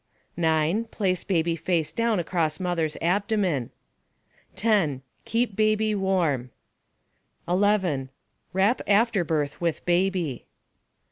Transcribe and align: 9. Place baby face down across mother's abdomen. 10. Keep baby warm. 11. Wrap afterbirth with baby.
9. 0.35 0.85
Place 0.85 1.23
baby 1.23 1.55
face 1.55 1.91
down 1.91 2.19
across 2.19 2.59
mother's 2.59 2.97
abdomen. 3.03 3.69
10. 4.55 5.03
Keep 5.25 5.55
baby 5.55 5.93
warm. 5.93 6.49
11. 7.47 8.09
Wrap 8.51 8.81
afterbirth 8.87 9.61
with 9.61 9.85
baby. 9.85 10.47